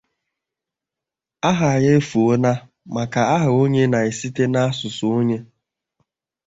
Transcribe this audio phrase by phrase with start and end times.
[1.49, 2.51] aha ya efuona
[2.95, 5.37] maka aha onye na-esite n'asụsụ onye.